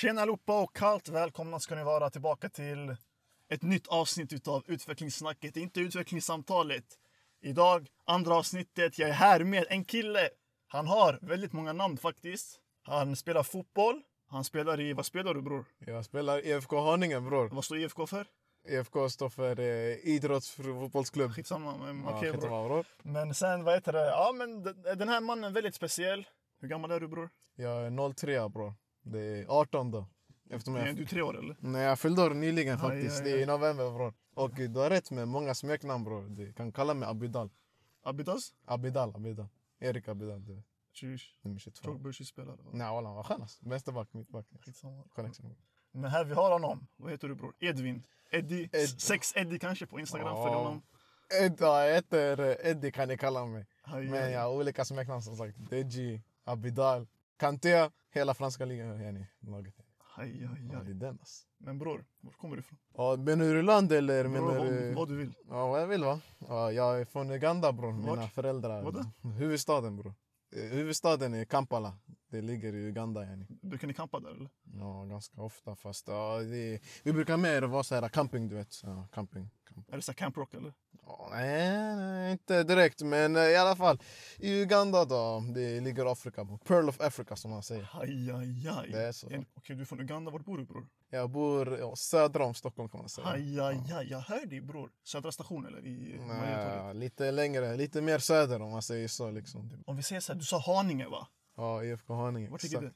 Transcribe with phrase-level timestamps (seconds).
[0.00, 2.96] Tjena allihopa och kallt välkomna ska ni vara tillbaka till
[3.48, 6.84] ett nytt avsnitt utav utvecklingssnacket, inte utvecklingssamtalet.
[7.42, 10.28] Idag, andra avsnittet, jag är här med en kille.
[10.68, 12.60] Han har väldigt många namn faktiskt.
[12.82, 14.02] Han spelar fotboll.
[14.28, 15.64] Han spelar i, vad spelar du bror?
[15.78, 17.48] Jag spelar IFK Haninge bror.
[17.48, 18.26] Vad står IFK för?
[18.68, 21.32] IFK står för eh, idrottsfotbollsklubb.
[21.32, 22.68] Skitsamma, men Ja, okej bror.
[22.68, 22.86] bror.
[23.02, 24.06] Men sen, vad heter det?
[24.06, 24.62] Ja men
[24.98, 26.28] den här mannen är väldigt speciell.
[26.60, 27.30] Hur gammal är du bror?
[27.56, 28.74] Jag är 03 bror.
[29.12, 30.06] Det är 18 då.
[30.50, 31.56] Eftersom Är jag, du tre år eller?
[31.60, 33.18] nej, jag fyllde år nyligen Aj, faktiskt.
[33.18, 33.42] aj, Det är aj.
[33.42, 34.14] i november bror.
[34.34, 36.22] Och du har rätt med många smeknamn bror.
[36.28, 37.50] Du kan kalla mig Abidal.
[38.02, 38.54] Abidas?
[38.64, 39.48] Abidal, Abidal.
[39.80, 40.64] Erik Abidal, du vet.
[40.92, 41.24] Tjush.
[41.42, 41.84] Nummer 22.
[41.84, 42.56] Tråkbushi-spelare.
[42.72, 43.68] Nej wallah, vad skön alltså.
[43.68, 44.46] Vänsterback, mittback.
[44.64, 45.04] Skitsamma.
[45.14, 45.54] Connection.
[45.92, 46.86] Men här vi har honom.
[46.96, 47.54] Vad heter du bror?
[47.60, 48.02] Edvin.
[48.30, 48.68] Eddie.
[48.72, 50.28] Ed- Sex Eddie kanske på Instagram.
[50.36, 50.42] Ja.
[50.44, 50.82] Följ honom.
[51.42, 53.66] Ed, ja, jag heter Eddie kan ni kalla mig.
[53.82, 54.30] Aj, Men aj.
[54.32, 55.56] jag har olika smeknamn som sagt.
[55.70, 57.06] Deji, Abidal,
[57.38, 57.90] Kanté.
[58.14, 59.26] Hela franska ligan yani.
[59.40, 59.74] Laget.
[60.16, 60.90] Aj, aj, Ja, det aj.
[60.90, 61.46] är den alltså.
[61.58, 62.78] Men bror, var kommer du ifrån?
[62.94, 64.94] Ja, menar du land eller Bror, menar vad, du...
[64.94, 65.34] vad du vill.
[65.48, 66.20] Ja, vad jag vill va?
[66.38, 67.92] Ja, jag är från Uganda bror.
[67.92, 68.32] Mina Vart?
[68.32, 68.82] föräldrar.
[68.82, 69.04] Vadå?
[69.38, 70.14] Huvudstaden bror.
[70.56, 71.98] Eh, Huvudstaden är Kampala.
[72.30, 73.46] Det ligger i Uganda yani.
[73.48, 74.50] Du kan ni campa där eller?
[74.74, 78.82] Ja, ganska ofta fast ja, det, vi brukar mer vara så här camping du vet.
[78.82, 79.50] Ja, camping.
[79.68, 79.92] camping.
[79.92, 80.72] Är det så Camp Rock eller?
[81.30, 83.98] Nej, nej, inte direkt men eh, i alla fall.
[84.38, 86.44] I Uganda då, det ligger Afrika.
[86.44, 87.88] på Pearl of Africa som man säger.
[87.92, 88.90] Aj, aj, aj.
[88.90, 89.30] Det är så.
[89.30, 90.30] En- Okej, du är från Uganda.
[90.30, 90.88] Var bor du bror?
[91.10, 93.26] Jag bor ja, söder om Stockholm kan man säga.
[93.26, 94.06] Aj, aj, aj.
[94.10, 94.90] Jag hör dig bror.
[95.04, 95.86] Södra station eller?
[95.86, 96.18] I.
[96.28, 99.82] Nej, lite längre, lite mer söder om man säger så liksom.
[99.86, 101.28] Om vi säger så här, du sa Haninge va?
[101.56, 102.48] Ja, IFK Haninge.
[102.50, 102.92] Vart ligger det?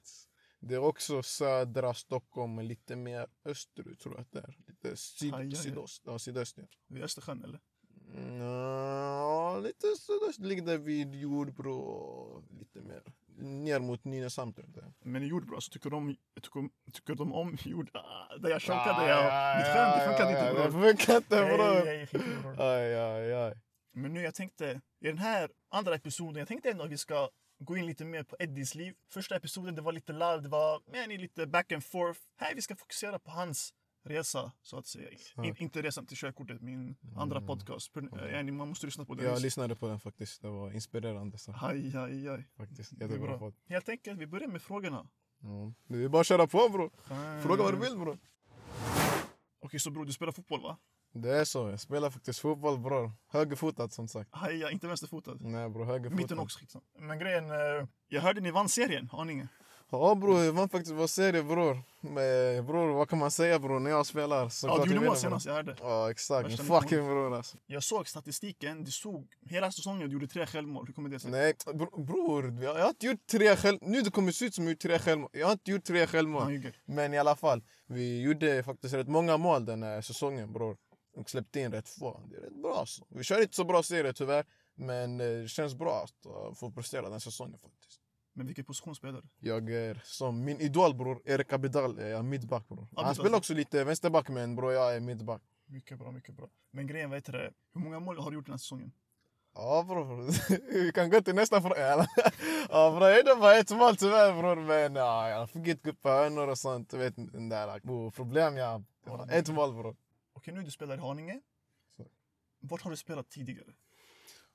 [0.61, 4.57] Det är också södra Stockholm, lite mer österut tror jag att det är.
[4.67, 5.55] Lite syd, Aj, aj, aj.
[5.55, 6.03] sydost.
[6.07, 6.59] Ja, sydöst.
[6.59, 6.65] Ja.
[6.89, 7.61] Vid Östersjön eller?
[8.39, 12.45] Ja, lite sydöst ligger det vid Jordbro.
[12.59, 13.03] Lite mer
[13.39, 14.93] ner mot Nynäshamn det.
[15.03, 17.91] Men i jord bror, så tycker de, tycker, tycker de om jord?
[17.95, 19.25] Ah, där jag chokade jag.
[19.25, 20.83] ja, Mitt skämt, det ja, funkade ja, inte Det bror.
[20.83, 22.61] funkar inte det, bror.
[22.61, 23.55] Aj, aj, aj.
[23.93, 27.29] Men nu jag tänkte, i den här andra episoden, jag tänkte ändå att vi ska
[27.59, 28.95] gå in lite mer på Eddies liv.
[29.11, 32.21] Första episoden det var lite larv, det var men, lite back and forth.
[32.37, 35.09] Här vi ska fokusera på hans resa, så att säga.
[35.45, 37.93] In, inte resan till körkortet, min andra podcast.
[37.93, 39.25] För, eh, man måste lyssna på den.
[39.27, 40.43] Jag lyssnade på den faktiskt.
[40.43, 41.39] Det var inspirerande.
[41.39, 42.49] Så, Aj, aj, aj.
[42.57, 42.93] faktiskt.
[42.93, 43.53] Jättebra bra.
[43.69, 45.07] Helt enkelt, vi börjar med frågorna.
[45.41, 45.73] Ja.
[45.89, 46.91] Det är bara att köra på bror.
[47.43, 47.81] Fråga vad du Mm.
[47.81, 48.19] vill bror.
[49.61, 50.79] Okej, så bror, du spelar fotboll va?
[51.15, 51.69] Det är så.
[51.71, 53.13] Jag spelar faktiskt fotboll bror.
[53.29, 54.31] Högerfotad som sagt.
[54.33, 55.37] Aj, ja, inte vänsterfotad.
[55.41, 56.17] Nej bror, högerfotad.
[56.23, 56.85] Mitten också, skitsamma.
[56.99, 59.49] Men grejen, eh, jag hörde ni vann serien, Haninge.
[59.95, 61.83] Ja bror, jag vann faktiskt vår serie bror.
[62.01, 64.49] Men bror, vad kan man säga bror när jag spelar?
[64.49, 65.77] Så Ja, du gjorde mål senast, jag hörde.
[65.81, 67.57] Ja exakt, Värsta fucking bror alltså.
[67.67, 70.87] Jag såg statistiken, det stod hela säsongen du gjorde tre självmål.
[70.87, 71.31] Hur kommer det sig?
[71.31, 73.79] Nej bro- bror, jag har inte gjort tre själv...
[73.83, 75.31] Nu det kommer se ut som jag gjort tre självmål.
[75.33, 76.63] Jag har inte gjort tre självmål.
[76.85, 80.77] Men i alla fall, vi gjorde faktiskt rätt många mål den här säsongen bror.
[81.17, 82.21] Och släppte in rätt få.
[82.31, 83.05] Det är rätt bra alltså.
[83.09, 84.45] Vi kör inte så bra serie tyvärr.
[84.75, 88.02] Men eh, det känns bra att uh, få prestera den säsongen faktiskt.
[88.33, 89.49] Men vilken position spelar du?
[89.49, 92.83] Jag är som min idol bror, Erik Abidal, är jag mittback bror.
[92.83, 93.05] Abidal.
[93.05, 95.43] Han spelar också lite vänsterback men bror jag är mittback.
[95.67, 96.49] Mycket bra, mycket bra.
[96.71, 97.53] Men grejen, vad heter det?
[97.75, 98.93] Hur många mål har du gjort den här säsongen?
[99.55, 100.33] Ja bror,
[100.85, 101.79] vi kan gå till nästa fråga.
[102.71, 104.57] ja bror, det är bara ett mål tyvärr bror.
[104.57, 106.91] Men ja, jag fick inte gå upp på hörnor och sånt.
[106.91, 109.33] Du vet den där problem jag har.
[109.33, 109.97] Ett mål bror.
[110.33, 111.41] Okej, nu du spelar i Haninge.
[112.61, 113.73] Vart har du spelat tidigare?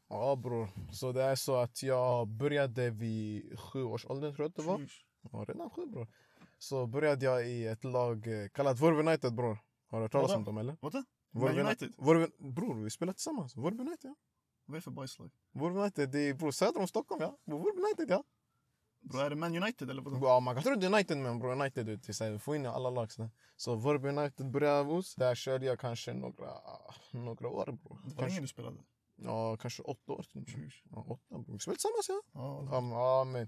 [0.09, 4.50] Ja bror, så det är så att jag började vid sju års ålder tror jag
[4.50, 4.88] att det var.
[5.31, 6.07] Ja, redan sju bror.
[6.57, 9.57] Så började jag i ett lag eh, kallat Vorbe United bror.
[9.88, 10.78] Har du hört talas om dem eller?
[10.81, 11.03] Vadå?
[11.31, 11.94] Man United?
[11.97, 13.56] Vorbe, bror, vi spelar tillsammans.
[13.56, 14.16] Vorbe United ja.
[14.66, 15.31] Vad är det för bajslag?
[15.51, 17.38] Vorbe United, det är bror söder om Stockholm ja.
[17.45, 18.24] Vorbe United ja.
[19.01, 20.19] Bro, är det Man United eller vadå?
[20.22, 22.66] Ja, man kan tro det är United men bror United så här, vi får in
[22.66, 23.29] alla lag sådär.
[23.56, 25.16] Så Vorbe United började hos.
[25.16, 26.51] Där körde jag kanske några,
[27.12, 28.78] några år var Kanske, länge du spelade.
[29.17, 30.25] Ja, kanske åtta år.
[30.91, 31.44] Ja, åtta.
[31.47, 32.21] Vi spelade tillsammans ja.
[32.33, 33.47] Ja, Ja, men- ja men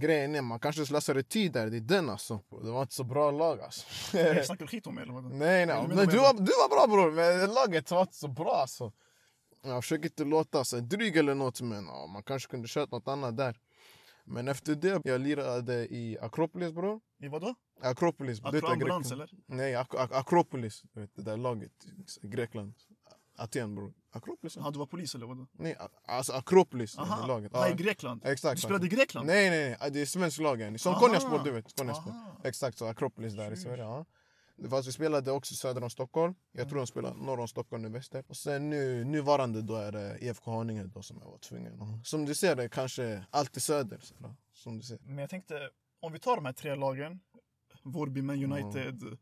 [0.00, 2.40] grejen är man kanske slösade tid där, det är den alltså.
[2.62, 3.86] Det var inte så bra lag alltså.
[4.18, 5.28] jag snackar skit om mig eller vadå?
[5.28, 8.54] nej nej, menar du var, du var bra bror men laget var inte så bra
[8.54, 8.92] alltså.
[9.62, 13.08] Jag försöker inte låta så dryg eller något men ja, man kanske kunde kört något
[13.08, 13.56] annat där.
[14.24, 17.00] Men efter det, jag lirade i Akropolis bror.
[17.22, 17.54] I vadå?
[17.82, 18.38] Akropolis.
[18.40, 19.30] du vet, Akro ambulans Grek- eller?
[19.46, 20.82] Nej, Ak Ak Akropolis.
[20.92, 21.72] Vet, det där laget
[22.22, 22.74] i Grekland.
[23.40, 23.92] Aten bror.
[24.12, 24.56] Akropolis?
[24.56, 24.70] ja.
[24.70, 25.46] Du var polis eller vadå?
[25.52, 25.76] Nej,
[26.06, 26.98] alltså Akropolis.
[26.98, 27.50] Aha, laget.
[27.54, 27.68] ja.
[27.68, 28.26] I Grekland?
[28.26, 28.56] Exakt.
[28.56, 29.26] Du spelade i Grekland?
[29.26, 29.90] Nej, nej, nej.
[29.90, 30.60] Det är svenskt lag.
[30.60, 30.78] yani.
[30.78, 30.94] Som.
[30.94, 31.76] Konjaspor, du vet.
[31.78, 32.12] Konjaspor.
[32.44, 32.86] Exakt så.
[32.86, 33.56] Akropolis där i.
[33.56, 33.82] Sverige.
[33.82, 34.04] Ja.
[34.70, 36.34] Fast vi spelade också söder om Stockholm.
[36.52, 38.24] Jag tror de spelade norr om Stockholm och väster.
[38.28, 42.00] Och sen nu, nuvarande då är det IFK Haninge då som jag var tvungen.
[42.04, 44.00] Som du ser det kanske alltid söder.
[44.52, 44.98] Som du ser.
[45.02, 45.70] Men jag tänkte,
[46.00, 47.20] om vi tar de här tre lagen.
[47.82, 49.16] Vårby, Man United, Acro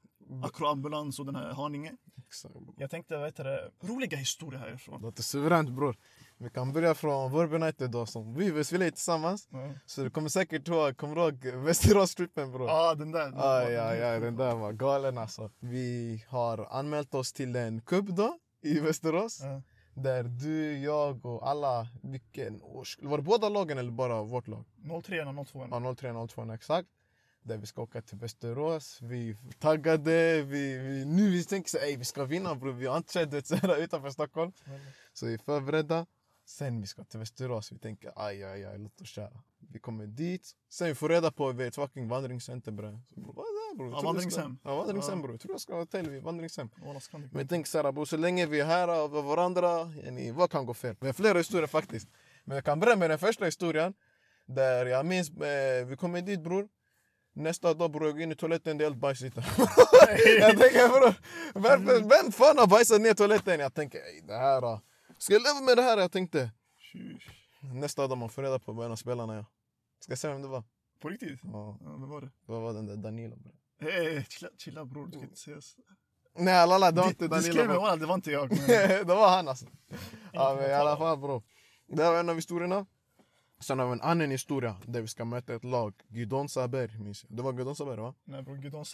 [0.67, 1.93] Ambulans och den här Haninge.
[2.27, 2.55] Exakt.
[2.77, 5.01] Jag tänkte, vad heter det, roliga historier härifrån.
[5.01, 5.97] Det låter suveränt bror.
[6.39, 9.49] Vi kan börja från Vårby United då som vi spelade tillsammans.
[9.51, 12.69] Ja, Så du kommer säkert ihåg, kommer du ihåg Västerås-trippen bror?
[12.71, 13.33] ah, den där.
[13.37, 15.51] Aj, aj, aj, den där var galen alltså.
[15.61, 19.41] Vi har anmält oss till en cup då i Västerås.
[19.43, 19.63] Ja.
[19.95, 22.99] Där du, jag och alla, vilken års...
[23.03, 24.65] Var det båda lagen eller bara vårt lag?
[25.05, 25.67] 03 och 02.
[25.71, 26.89] Ja, 03 02 exakt.
[27.49, 28.99] Där vi ska åka till Västerås.
[29.03, 30.43] Vi är taggade.
[30.43, 32.73] Vi, vi, nu vi tänker så, ey, vi ska vinna bror.
[32.73, 34.53] Vi har inte här utanför Stockholm.
[35.13, 36.07] Så vi är förberedda.
[36.47, 37.73] Sen vi ska till Västerås.
[37.73, 39.43] Vi tänker aj, aj, aj, låt oss köra.
[39.59, 40.51] Vi kommer dit.
[40.71, 43.01] Sen vi får reda på att vi är ett fucking vandringscenter bre.
[43.17, 43.91] Vad är det bror?
[43.91, 44.59] Ja, vandringshem.
[44.65, 45.39] Ja, vandringshem bror.
[45.39, 46.71] Tror jag ska ha hotell vid vandringshem.
[47.33, 50.75] Men tänker såhär bror, så länge vi är här över varandra, yani, vad kan gå
[50.75, 50.97] fel?
[51.01, 52.09] Vi har flera historier faktiskt.
[52.45, 53.95] Men jag kan börja med den första historien.
[54.47, 56.69] Där jag minns, eh, vi kommer dit bror.
[57.33, 59.33] Nästa dag bror, jag går in i toaletten, det är helt bajs jag
[60.59, 61.15] tänker bror,
[61.63, 63.61] vem, vem, fan har bajsat ner toaletten?
[63.61, 64.63] Jag tänker, det här...
[64.65, 64.81] ah,
[65.19, 65.99] Ska jag leva med det här?
[65.99, 66.51] Jag tänkte.
[66.93, 67.75] Sheesh.
[67.75, 69.45] Nästa dag man får reda på en av spelarna ja.
[70.01, 70.65] Ska jag säga vem det var?
[71.03, 71.41] På riktigt?
[71.43, 72.31] Ja, Ja, vem var det?
[72.47, 73.55] det var den där Danilo bror.
[73.81, 75.81] Hey, chilla, chilla bror, du ska inte säga så.
[76.39, 77.53] Nej lalla, det var inte Du Danilo.
[77.53, 77.81] skrev mig, bror.
[77.83, 78.51] walla, det var inte jag.
[79.07, 79.67] Det var han alltså.
[80.33, 81.43] Ja, men i alla fall bro.
[81.89, 82.87] Det här var en av historierna.
[83.61, 85.95] Sen har vi en annan historia där vi ska möta ett lag.
[86.09, 87.37] Gidon Saber, minns jag.
[87.37, 88.15] Det var Gidon Saber va?
[88.25, 88.85] Nej bror, Gudon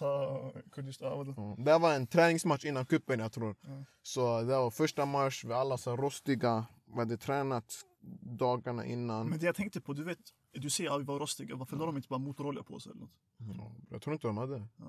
[0.73, 1.35] Kurdistan.
[1.37, 1.65] Mm.
[1.65, 3.57] Det var en träningsmatch innan kuppen jag tror.
[3.67, 3.85] Mm.
[4.03, 6.67] Så det var första mars, vi alla så rostiga.
[6.87, 7.75] Vi hade tränat
[8.21, 9.29] dagarna innan.
[9.29, 10.19] Men det jag tänkte på, du vet,
[10.53, 11.57] du säger att vi var rostiga.
[11.57, 13.11] Varför la de inte bara motorolja på sig eller något?
[13.37, 14.67] Ja, Jag tror inte de hade det.
[14.77, 14.85] Ja.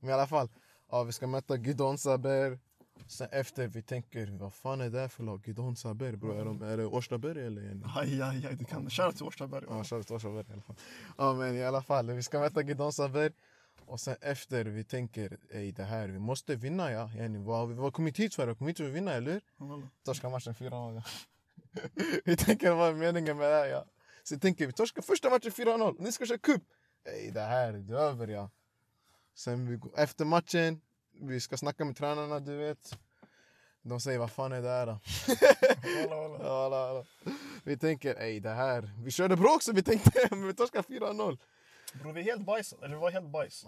[0.00, 0.48] Men i alla fall,
[0.90, 2.58] ja, vi ska möta Gidon Saber.
[3.06, 5.42] Sen efter vi tänker, vad fan är det här för lag?
[5.46, 7.82] Gidon Saber bror, är, de, är det Årstaberg eller?
[7.96, 8.90] Aj, aj, aj, du kan.
[8.90, 9.64] Shoutout till Årstaberg.
[9.68, 10.76] Ja, Charles Årstaberg i alla fall.
[11.18, 13.32] Ja, men i alla fall, vi ska möta Gidon Saber.
[13.86, 17.10] Och sen efter vi tänker, ey det här, vi måste vinna ja.
[17.16, 19.40] Yani, vad, vi har kommit hit för att kommit hit för att vinna, eller.
[20.04, 20.94] Torska matchen 4-0.
[20.94, 21.02] Ja.
[22.24, 23.84] vi tänker, vad är meningen med det här ja?
[24.22, 26.62] Så tänker vi, torska första matchen 4-0, ni ska köra cup.
[27.04, 28.50] Ey det här, det är över ja.
[29.34, 30.80] Sen vi går, efter matchen,
[31.20, 32.98] vi ska snacka med tränarna du vet.
[33.82, 34.98] De säger, vad fan är det här då?
[36.08, 37.04] Ja, alla, alla.
[37.64, 41.38] Vi tänker, ey det här, vi körde bra också, vi tänkte, men vi torskade 4-0.
[41.94, 42.72] Bror, vi är helt bajs.
[42.72, 43.66] Eller vi var helt bajs.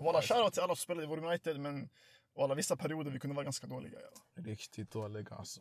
[0.00, 1.88] Walla, shoutout till alla som spelade i vår United, men
[2.36, 3.98] walla, vissa perioder vi kunde vara ganska dåliga.
[4.00, 4.42] Ja.
[4.42, 5.60] Riktigt dåliga alltså.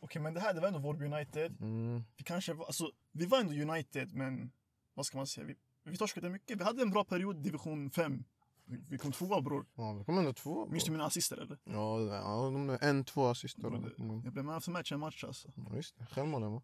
[0.00, 1.60] Okej, men det här det var ändå Vårby United.
[1.60, 2.04] Mm.
[2.16, 4.52] Vi kanske var, alltså, vi var ändå United, men
[4.94, 5.46] vad ska man säga?
[5.46, 5.54] Vi,
[5.84, 6.60] vi torskade mycket.
[6.60, 8.24] Vi hade en bra period, division 5.
[8.66, 9.66] Vi, kom tvåa bror.
[9.74, 10.66] Ja, vi kom ändå två.
[10.66, 11.58] Minns du mina assister eller?
[11.64, 13.66] Ja, ja, de är en, två assister.
[13.66, 14.22] Mm.
[14.24, 15.52] Jag blev man the match en match alltså.
[15.54, 16.06] Ja, just det.
[16.06, 16.62] Självmålen va?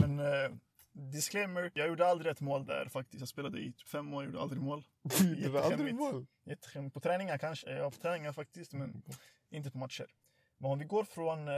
[0.00, 0.50] Men eh,
[0.92, 3.20] disclaimer, jag gjorde aldrig ett mål där faktiskt.
[3.20, 4.84] Jag spelade i typ fem år, gjorde aldrig mål.
[5.52, 6.26] Var aldrig mål.
[6.44, 6.94] Jätteskämmigt.
[6.94, 9.02] På träningar kanske, ja på träningar faktiskt, men
[9.50, 10.06] inte på matcher.
[10.58, 11.54] Men om vi går från eh,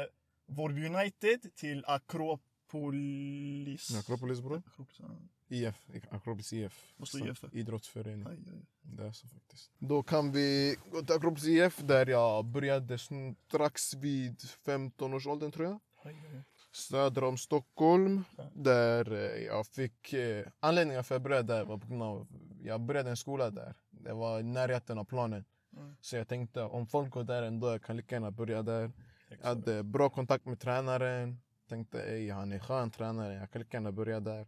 [0.46, 3.98] Vårby United till Akropolis.
[3.98, 4.62] Akropolis bror.
[4.66, 5.08] Akropolis, ja.
[5.52, 5.88] IF.
[6.10, 6.92] Akropolis IF.
[6.96, 7.56] Vad står IF för?
[7.56, 8.26] Idrottsförening.
[8.26, 8.66] Aj, aj.
[8.82, 9.70] Det är så faktiskt.
[9.78, 15.80] Då kan vi gå till Akropolis IF där jag började strax vid 15-årsåldern tror jag.
[16.04, 16.42] aj, aj.
[16.72, 18.24] söder om Stockholm.
[18.54, 20.12] Där eh, jag fick...
[20.12, 22.26] Eh, anledningen för att jag började där var på grund av...
[22.62, 23.74] Jag började en skola där.
[23.90, 25.44] Det var i närheten av planen.
[25.76, 25.96] Mm.
[26.00, 28.92] Så jag tänkte om folk går där ändå, jag kan lika gärna börja där.
[29.28, 31.40] Jag hade bra kontakt med tränaren.
[31.68, 34.46] Tänkte ej, han är skön tränare, jag kan lika gärna börja där.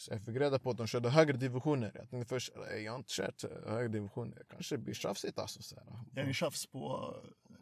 [0.00, 1.90] Så jag fick reda på att de körde högre divisioner.
[1.94, 2.52] Jag tänkte först,
[2.84, 4.36] jag har inte kört eh, högre divisioner.
[4.36, 5.62] Det kanske blir tjafsigt alltså.
[5.62, 6.22] Så här.
[6.22, 7.14] Är ni tjafs på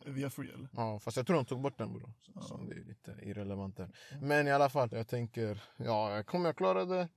[0.06, 0.68] uh, Via Free eller?
[0.72, 2.12] Ja, fast jag tror de tog bort den bror.
[2.22, 2.40] Så, Ja.
[2.40, 3.90] så det är lite irrelevant där.
[4.20, 7.08] Men i alla fall, jag tänker, ja, jag kommer jag klara det.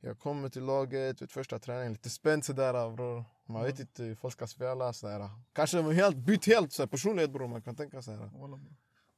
[0.00, 3.24] Jag kommer till laget, vet, första träningen, lite spänd sådär bror.
[3.46, 3.82] Man vet Ja.
[3.82, 5.30] inte hur folk ska spela sådär.
[5.52, 8.60] Kanske de helt, bytt helt såhär, personlighet bror, man kan tänka bror.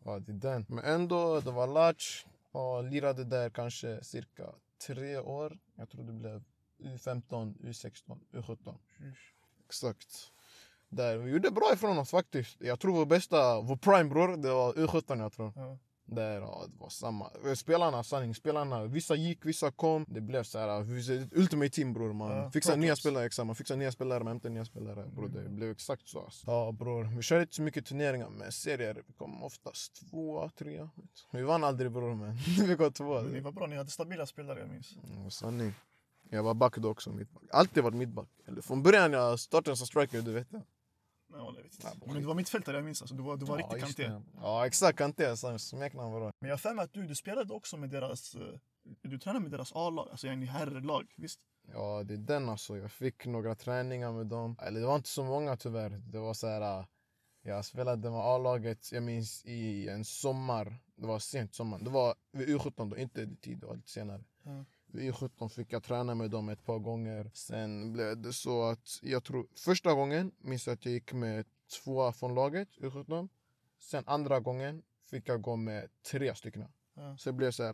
[0.05, 0.67] Ja, det är den.
[0.69, 2.25] Men ändå, det var latch.
[2.53, 4.47] Och lirade där kanske cirka
[4.87, 5.59] tre år.
[5.75, 6.45] Jag tror det blev
[6.79, 8.79] U15, U16, U17.
[9.67, 10.33] Exakt.
[10.89, 12.61] Där vi gjorde bra ifrån oss faktiskt.
[12.61, 15.53] Jag tror vår bästa, vår prime bror, det var U17 jag tror.
[15.57, 15.79] Ja.
[16.07, 17.31] Där, ja, det var samma.
[17.57, 20.05] Spelarna, sanning, spelarna, vissa gick, vissa kom.
[20.09, 20.87] Det blev så här,
[21.33, 22.13] ultimate team bror.
[22.13, 23.47] Man Ja, fixar nya spelare, exakt.
[23.47, 25.07] Man fixar nya spelare, man hämtar nya spelare.
[25.15, 26.21] Bror, det blev exakt så.
[26.21, 26.51] Alltså.
[26.51, 30.91] Ja bror, vi körde inte så mycket turneringar, men serier, vi kom oftast tvåa, trea.
[31.31, 32.35] Vi vann aldrig bror, men
[32.69, 33.23] vi kom tvåa.
[33.23, 34.97] Ni var bra, ni hade stabila spelare jag minns.
[35.17, 35.75] Mm, sanning.
[36.31, 37.43] Jag var back då också, mittback.
[37.51, 38.29] Alltid varit mittback.
[38.47, 40.63] Eller från början jag startade som striker, du vet det.
[41.57, 41.87] Jag vet inte.
[42.01, 43.15] Ja, men du var mittfältare jag minns, alltså.
[43.17, 44.21] du var, du var Ja, riktigt kanté.
[44.41, 45.37] Ja exakt, Kanté.
[45.59, 46.33] Smeknamn var det.
[46.41, 48.43] Men jag har för mig att du, du spelade också med deras uh,
[49.03, 51.41] Du tränar med deras A-lag, alltså yani herrlag, visst?
[51.73, 52.77] Ja, det är den alltså.
[52.77, 54.57] Jag fick några träningar med dem.
[54.63, 55.91] Eller det var inte så många tyvärr.
[55.91, 56.79] Det var så här...
[56.81, 56.85] äh,
[57.43, 60.77] Jag spelade med A-laget, jag minns i en sommar.
[60.97, 61.79] Det var sent sommar.
[61.79, 64.25] Det var vid U17 då, inte i tid, det var lite senare.
[64.43, 64.65] Ja.
[64.95, 67.31] Vid U17 fick jag träna med dem ett par gånger.
[67.35, 71.47] Sen blev det så att jag tror första gången minns jag att jag gick med
[71.85, 73.29] två från laget, U17.
[73.79, 76.65] Sen andra gången fick jag gå med tre stycken.
[76.95, 77.17] Ja.
[77.17, 77.73] Så det blev så här,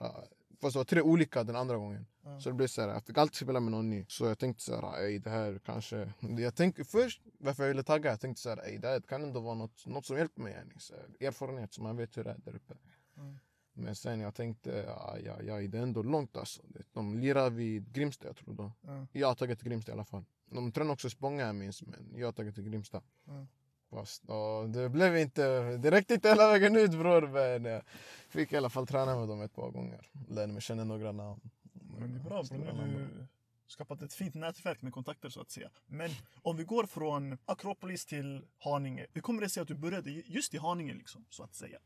[0.60, 2.06] fast det var tre olika den andra gången.
[2.22, 2.40] Ja.
[2.40, 4.04] Så det blev så här, jag fick alltid spela med någon ny.
[4.08, 6.12] Så jag tänkte så här, ej det här kanske...
[6.38, 9.22] Jag tänkte först varför jag ville tagga, jag tänkte så här, ej det här kan
[9.22, 10.52] ändå vara något, något som hjälper mig.
[10.52, 10.74] Yani.
[10.78, 12.74] Så här, erfarenhet så man vet hur det är där uppe.
[13.16, 13.38] Mm.
[13.80, 16.62] Men sen jag tänkte, aj, aj, aj, det är ändå långt alltså.
[16.92, 18.72] De lirar vid Grimsta jag tror då.
[18.80, 19.06] Ja.
[19.12, 20.25] Jag har tagit till Grimsta i alla fall.
[20.50, 23.02] De tränar också Spånga jag minns, men jag har tagit till Grimsta.
[23.25, 23.46] Ja.
[23.90, 27.28] Fast ja, det blev inte, det räckte inte hela vägen ut bror.
[27.28, 27.82] Men jag
[28.28, 30.10] fick i alla fall träna med dem ett par gånger.
[30.28, 31.40] Lärde mig känna några namn.
[31.72, 33.26] Men det är bra bror, nu har du
[33.66, 35.70] skapat ett fint nätverk med kontakter så att säga.
[35.87, 36.10] Men
[36.42, 39.06] om vi går från Akropolis till Haninge.
[39.12, 41.78] Hur kommer det sig att du började just i Haninge liksom, så att säga?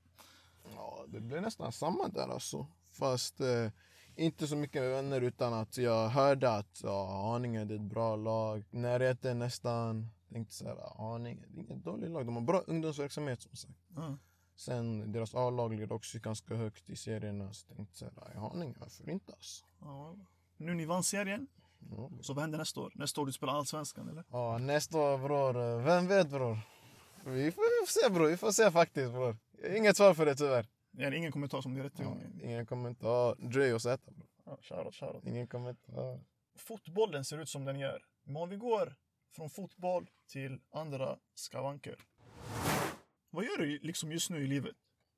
[0.74, 2.66] Ja, det blev nästan samma där alltså.
[2.90, 3.70] Fast eh,
[4.16, 8.16] inte så mycket med vänner utan att jag hörde att ja, Haninge är ett bra
[8.16, 8.64] lag.
[8.70, 10.08] Närheten nästan.
[10.32, 12.26] Tänkte så här, Haninge det är inget dåligt lag.
[12.26, 13.78] De har bra ungdomsverksamhet som sagt.
[13.96, 14.16] Ja.
[14.56, 17.52] Sen deras A-lag ligger också ganska högt i serierna.
[17.52, 19.64] Så tänkte så här, Haninge varför inte alltså.
[19.80, 20.16] Ja.
[20.56, 21.46] Nu ni vann serien,
[21.90, 22.10] Ja.
[22.20, 22.92] så vad händer nästa år?
[22.94, 24.24] Nästa år du spelar Allsvenskan eller?
[24.30, 26.58] Ja, nästa år bror, vem vet bror?
[27.24, 29.36] Vi får, vi får se bror, vi får se faktiskt bror.
[29.76, 30.66] Inget svar för det tyvärr.
[30.90, 33.48] Ja, ingen kommer ta som det är rätt Ja, ingen kommentar.
[33.48, 34.02] Dre och Z.
[34.44, 35.26] Ja, shoutout, shoutout.
[35.26, 36.20] Ingen kommentar.
[36.56, 38.04] Fotbollen ser ut som den gör.
[38.24, 38.94] Men om vi går
[39.32, 41.96] från fotboll till andra skavanker.
[43.30, 44.76] Vad gör du liksom just nu i livet?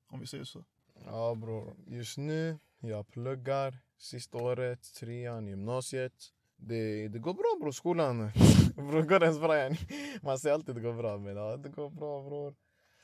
[0.09, 0.65] Om vi säger så.
[1.05, 6.33] Ja bror, just nu jag pluggar sista året, trean, gymnasiet.
[6.57, 8.19] Det, det går bra bror, skolan.
[8.77, 9.77] bror, går det ens bra yani?
[10.23, 12.55] Man säger alltid det går bra men ja, det går bra bror.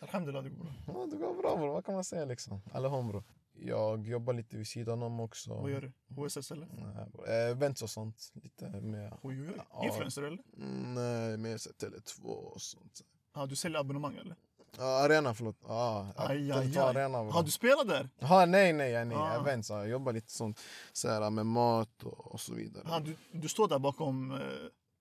[0.02, 0.72] Alhamdulillah, det går bra.
[0.86, 2.62] Ja, det går bra bror, vad kan man säga liksom?
[2.72, 3.24] Allahom bror.
[3.54, 5.54] Jag jobbar lite vid sidan om också.
[5.54, 5.92] Vad gör du?
[6.22, 6.66] HSS eller?
[6.72, 7.34] Nej.
[7.36, 8.30] Eh, Events och sånt.
[8.34, 9.18] Lite mer.
[9.22, 9.60] Oj, oj, oj.
[9.72, 9.84] Ja.
[9.84, 10.38] Influencer eller?
[10.56, 13.00] Mm, Nej, mer så här Tele2 och sånt.
[13.34, 14.36] Ja, du säljer abonnemang eller?
[14.78, 15.56] Ja, arena förlåt.
[15.68, 16.96] Ja, Aj, aj, Tele2 aj.
[16.96, 17.32] arena bror.
[17.34, 18.08] Ja, du spelar där?
[18.18, 19.16] Ja, nej, nej, nej.
[19.16, 19.40] Ah.
[19.40, 19.70] events.
[19.70, 20.60] Ja, jag jobbar lite sånt
[20.92, 22.84] så här, med mat och, och så vidare.
[22.88, 24.38] Ja, du, du står där bakom eh,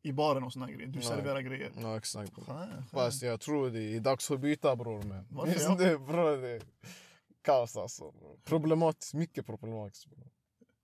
[0.01, 0.87] i baren och såna grejer.
[0.87, 1.07] Du Nej.
[1.07, 1.71] serverar grejer.
[1.81, 2.35] Ja, exakt.
[2.35, 2.45] Bror.
[2.45, 2.83] Fan.
[2.91, 5.03] Fast jag tror det är dags att byta bror.
[5.03, 5.27] Men.
[5.29, 5.53] Varför?
[5.53, 6.61] Just nu bror, det är
[7.41, 8.11] kaos alltså.
[8.11, 8.39] Bror.
[8.43, 10.05] Problematiskt, mycket problematiskt.
[10.05, 10.27] Bror.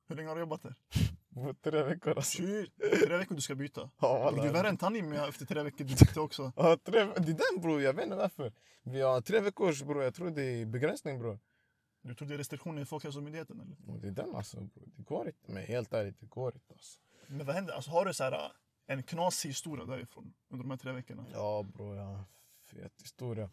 [0.08, 0.76] Hur länge har du jobbat där?
[1.64, 2.38] Tre veckor alltså.
[3.06, 3.90] Tre veckor du ska byta.
[4.02, 5.78] Ja, Du är värre än Tanim efter tre veckor.
[5.86, 6.52] Du bytte också.
[6.56, 8.54] Ja, tre, det är den bror, jag vet inte varför.
[8.84, 11.40] Vi har tre veckors bror, jag tror det är begränsning bror.
[12.02, 14.00] Du tror det är restriktioner i Folkhälsomyndigheten eller?
[14.00, 14.88] Det är den alltså bror.
[14.98, 15.52] Det går inte.
[15.52, 17.00] Men helt ärligt, det går inte alltså.
[17.28, 17.74] Men vad händer?
[17.74, 18.52] Alltså, har du så här, äh,
[18.88, 21.26] en knasig historia därifrån under de här tre veckorna?
[21.34, 22.26] Ja bror, ja.
[22.66, 23.50] Fet historia.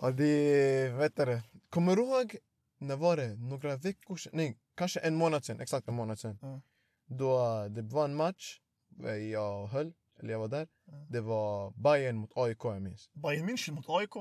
[0.00, 0.88] Ja, det...
[0.88, 1.40] Vet du?
[1.70, 2.36] Kommer du ihåg,
[2.78, 3.34] när var det?
[3.36, 4.32] Några veckor sedan?
[4.34, 5.60] Nej, kanske en månad sedan.
[5.60, 6.38] Exakt en månad sedan.
[6.42, 6.60] Ja.
[7.06, 8.60] Då det var en match.
[9.04, 10.68] eh, Jag höll, eller jag var där.
[10.84, 10.92] Ja.
[11.08, 13.10] Det var Bayern mot AIK jag minns.
[13.12, 14.16] Bayern München mot AIK?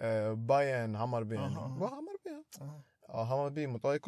[0.00, 1.36] Eh, Bayern, Hammarby.
[1.36, 1.76] Aha.
[1.78, 2.44] Var Hammarby?
[2.58, 2.82] Ja.
[3.08, 4.04] Ja, Hammarby mot AIK.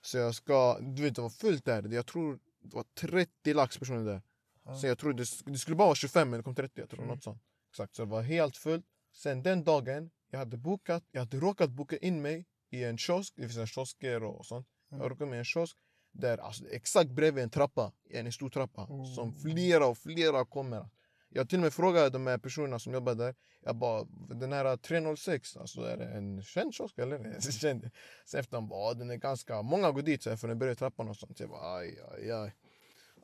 [0.00, 1.88] Så jag ska, du vet det var fullt där.
[1.92, 4.22] Jag tror det var 30 lax personer där.
[4.64, 4.74] Ja.
[4.74, 7.00] Så jag tror det, det skulle bara vara 25 men det kom 30 jag tror.
[7.02, 7.14] Mm.
[7.14, 7.42] Något sånt.
[7.70, 8.86] Exakt, så det var helt fullt.
[9.12, 13.34] Sen den dagen, jag hade bokat, jag hade råkat boka in mig i en kiosk.
[13.36, 14.66] Det finns en kiosker och sånt.
[14.92, 15.02] Mm.
[15.02, 15.76] Jag råkade med en kiosk.
[16.12, 18.86] Där, alltså, exakt bredvid en trappa, en stor trappa.
[18.90, 19.14] Oh.
[19.14, 20.88] Som flera och flera kommer.
[21.28, 23.34] Jag till och med frågade de här personerna som jobbar där.
[23.60, 27.40] Jag bara, den här 306, alltså är det en känd kiosk eller?
[28.24, 30.58] Så efter de bara, "Ja, den är ganska, många går dit så här, för den
[30.58, 31.36] börjar trappan och sånt.
[31.36, 32.54] Så jag bara, aj, aj, aj.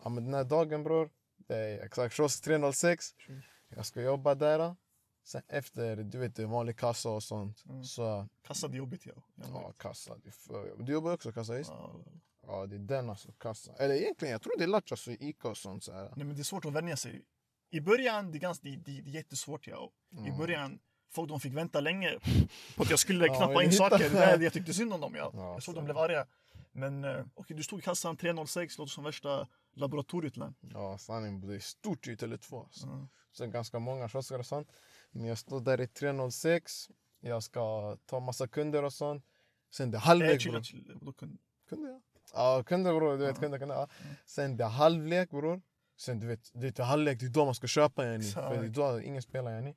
[0.02, 1.10] Ja men den här dagen bror,
[1.46, 3.14] det är exakt kiosk 306.
[3.28, 3.40] Mm.
[3.68, 4.76] Jag ska jobba där.
[5.24, 7.64] Sen efter, du vet vanlig kassa och sånt.
[7.68, 7.84] Mm.
[7.84, 9.12] Så, Kassa det är jobbigt ja.
[9.34, 10.16] Ja kassa.
[10.32, 11.70] För, du jobbar också kassa visst?
[11.70, 12.00] Ja.
[12.46, 13.72] Ja det är den alltså, kassa.
[13.78, 16.12] Eller egentligen, jag tror det är Latch alltså i Ica och sånt så här.
[16.16, 17.22] Nej men det är svårt att vänja sig.
[17.70, 19.90] I början, det är, ganska, det, det, det är jättesvårt ja.
[20.12, 20.38] I Mm.
[20.38, 20.78] början,
[21.12, 22.18] folk de fick vänta länge
[22.76, 24.10] på att jag skulle Ja, knappa in hitta- saker.
[24.38, 25.30] Det jag tyckte synd om dem ja.
[25.34, 25.80] Ja, jag såg så.
[25.80, 26.26] de blev arga.
[26.72, 30.54] Men eh, okej, du stod i kassan 306, låter som värsta laboratoriet land.
[30.60, 32.86] Ja sanning, det är stort i Tele2 alltså.
[32.86, 33.08] Mm.
[33.32, 34.68] Sen ganska många kiosker och sånt.
[35.10, 36.90] Men jag står där i 306.
[37.20, 39.24] Jag ska ta massa kunder och sånt.
[39.70, 40.62] Sen det är halvlek bror.
[40.62, 40.94] chilla.
[40.94, 42.00] Vadå kun- Kunder
[42.32, 42.62] ja.
[42.66, 43.74] Kunder bror, du vet kunder, kunder.
[43.74, 43.88] Ja.
[44.26, 45.62] Sen det är halvlek bror.
[45.96, 48.24] Sen du vet, det är halvlek, det är då man ska köpa yani.
[48.24, 49.76] För det är då ingen spelar yani.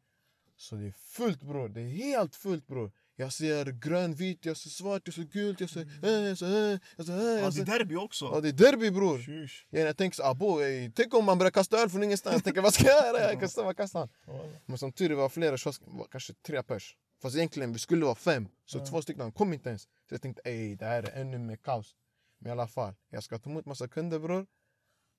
[0.56, 2.92] Så det är fullt bror, det är helt fullt bror.
[3.16, 5.82] Jag ser grön, vit, jag ser svart, jag ser gult, jag ser...
[6.04, 8.26] Eh, jag ser, eh, jag ser, eh, Ja, det är derby också.
[8.26, 9.20] Ja, det är derby bror!
[9.70, 12.34] Ja, jag tänker så, abo, ey, tänk om man börjar kasta öl från ingenstans.
[12.34, 13.32] Jag tänker vad ska jag göra?
[13.32, 14.10] Jag kastar, vad kastar han?
[14.66, 16.98] Men som tur var flera kiosker, kanske tre pers.
[17.22, 18.86] Fast egentligen vi skulle vara fem, så Ja.
[18.86, 19.82] två stycken kom inte ens.
[19.82, 21.96] Så jag tänkte ey, det här är ännu mer kaos.
[22.40, 24.46] Men i alla fall, jag ska ta emot massa kunder bror.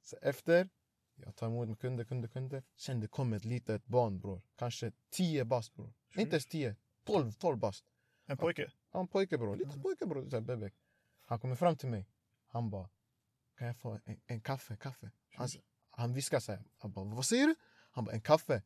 [0.03, 0.69] Så efter,
[1.17, 2.63] jag tar emot kunder, kunder, kunder.
[2.77, 4.43] Sen det kommer ett litet barn bror.
[4.59, 5.93] Kanske 10 bast bror.
[6.17, 7.85] Inte ens 10, 12, 12 bast.
[8.27, 8.71] En pojke.
[8.91, 10.75] Han en pojke bror, liten pojke bror, bebek.
[11.27, 12.07] Han kommer fram till mig.
[12.49, 12.89] Han bara,
[13.59, 15.11] kan jag få en, en kaffe, kaffe?
[15.35, 15.57] Han, s-
[15.91, 16.63] han viskar så här.
[16.79, 17.55] Han bara, vad säger du?
[17.91, 18.63] Han bara, en kaffe.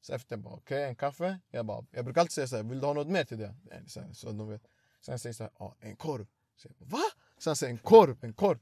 [0.00, 1.40] Så efter jag bara, okej, en kaffe.
[1.50, 3.54] Jag, bara, jag brukar alltid säga så här, vill du ha något mer till det?
[3.86, 4.62] Så, här, så de vet.
[5.00, 6.26] Sen säger jag så här, ja, en korv.
[6.56, 7.04] Så jag bara, va?
[7.38, 8.58] Sen säger han, en korv, en korv.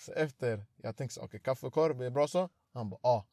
[0.00, 2.48] Så efter, jag tänker så okej, kaffe och korv, är bra så?
[2.72, 3.26] Han bara, ja.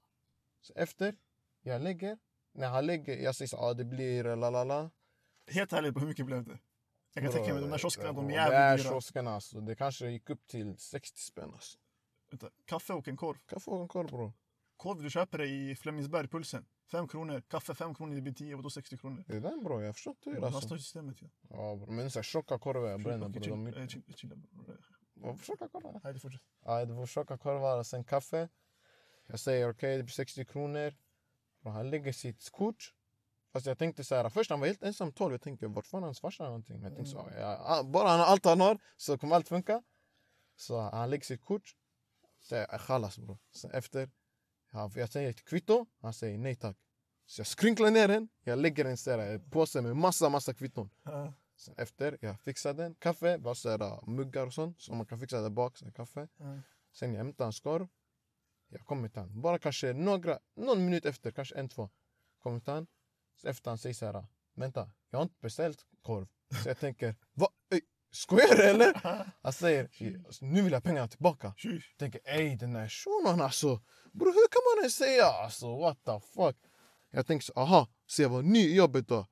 [0.62, 1.16] Så efter,
[1.62, 2.18] jag lägger.
[2.52, 4.90] När han lägger, jag säger så ja det blir la la la.
[5.50, 6.60] Helt ärligt, hur mycket blev det?
[7.14, 8.90] Jag kan tänka mig de där kioskerna, de är De jävligt där dyra.
[8.90, 11.78] kioskerna alltså, det kanske gick upp till 60 spänn alltså.
[12.30, 13.38] Vänta, Kaffe och en korv.
[13.48, 14.34] Kan få en korv bror.
[14.78, 16.66] Korv du köper det i Flemingsberg, Pulsen.
[16.92, 17.42] 5 kronor.
[17.48, 19.24] Kaffe 5 kronor, det blir 10 och då 60 kronor.
[19.28, 20.76] Det är den bror, jag förstår inte hur Lastar alltså.
[20.76, 21.28] i systemet ja.
[21.50, 23.72] Ja bror, men så här tjocka korvar jag bränner bror.
[23.72, 25.38] De chilla, bror.
[25.44, 26.02] Tjocka korvar?
[26.04, 26.48] Nej, det fortsätter.
[26.66, 28.50] Ja, det var tjocka korvar och sen kaffe.
[29.28, 30.94] Jag säger okej, det blir 60 kronor.
[31.64, 32.94] Och han lägger sitt kort.
[33.54, 35.34] Fast jag tänkte så här, först han var helt ensam 12.
[35.34, 36.76] Jag tänkte vart fan hans farsa någonting?
[36.76, 39.48] Men jag tänkte så, ja, ja, bara han har allt han har så kommer allt
[39.48, 39.84] funka.
[40.56, 41.76] Så han lägger sitt kort.
[42.42, 43.38] Säger jag chalas bror.
[43.52, 44.10] Sen efter,
[44.72, 45.86] ja, jag säger ett kvitto.
[46.02, 46.78] Han säger nej tack.
[47.26, 48.30] Så jag skrynklar ner den.
[48.44, 50.90] Jag lägger en så här, påse med massa, massa kvitton.
[51.56, 52.96] Sen efter, jag fixar den.
[52.96, 54.82] Kaffe, bara så här, äh, muggar och sånt.
[54.82, 56.28] Så man kan fixa där bak, så kaffe.
[56.92, 57.88] Sen jag hämtar en skorv.
[58.70, 59.42] Jag kommer till han.
[59.42, 61.90] Bara kanske några, någon minut efter, kanske en, två.
[62.44, 62.88] Kommer till han.
[63.42, 66.28] Så efter han säger så här, vänta, jag har inte beställt korv.
[66.64, 67.48] Så jag tänker, va?
[67.72, 67.82] Ey,
[68.12, 69.02] skojar du eller?
[69.44, 69.90] Han säger,
[70.42, 71.54] nu vill jag pengarna tillbaka.
[71.64, 73.82] Jag tänker, ey den där shunon alltså.
[74.14, 76.56] Bror hur kan man ens säga alltså, what the fuck?
[77.12, 79.28] Jag tänker så, aha, så jag var ny i jobbet då.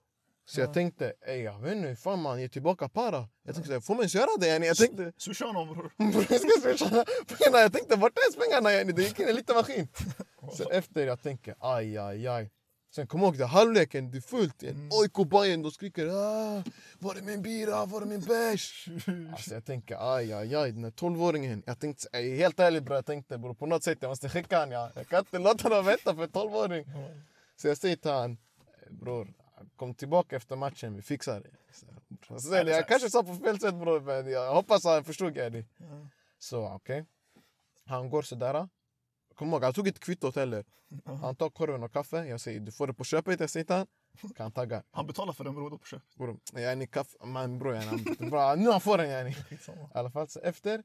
[0.46, 0.74] Så jag Ja.
[0.74, 3.30] tänkte, ey jag vet inte fan man ger tillbaka para.
[3.44, 4.48] Jag tänkte, får man ens göra det?
[4.48, 4.68] yani?
[4.68, 5.92] Jag tänkte, Swisha honom bror.
[5.98, 7.60] Jag ska swisha pengarna.
[7.60, 8.74] Jag tänkte vart är ens pengarna?
[8.74, 8.92] yani?
[8.92, 9.88] Det gick in en liten maskin.
[10.54, 12.50] Så efter jag tänker aj, aj, aj.
[12.90, 14.64] Sen kom jag ihåg det halvleken, det är fullt.
[14.64, 14.90] Mm.
[14.92, 16.64] OIK Bayern, de skriker ah,
[17.00, 18.88] var är min bira, var är min bärs?
[19.32, 21.64] Alltså jag tänker aj, aj, aj, den där 12-åringen.
[21.66, 24.72] Jag tänkte, helt ärligt bror, jag tänkte bror, på något sätt jag måste skicka han.
[24.72, 26.86] Jag, jag kan inte låta honom vänta för en 12-åring.
[27.56, 28.38] Så jag säger till han,
[28.90, 29.34] bror,
[29.76, 31.50] kom tillbaka efter matchen, vi fixar det.
[32.28, 35.66] Så, så, jag kanske sa på fel sätt bror, men jag hoppas han förstod yani.
[35.78, 36.08] Ja.
[36.40, 37.06] Så okej.
[37.86, 38.68] Han går sådär.
[39.38, 40.66] Kom ihåg, han tog inte kvittot heller.
[41.22, 42.26] Han tar korven och kaffe.
[42.26, 43.40] Jag säger du får det på köpet.
[43.40, 44.36] Jag säger till.
[44.36, 44.84] Kan tagga.
[44.92, 46.16] Han betalar för den bror på köpet.
[46.16, 47.26] Bror, yani kaffe.
[47.26, 49.30] Man bror, yani, bra, nu han får den yani.
[49.50, 49.58] I
[49.94, 50.84] alla fall så efter.